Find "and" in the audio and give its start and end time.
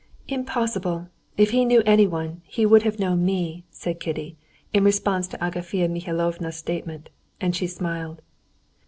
7.39-7.55